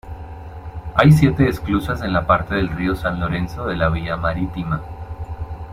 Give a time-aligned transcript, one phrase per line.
[0.95, 4.81] Hay siete esclusas en la parte del río San Lorenzo de la vía marítima.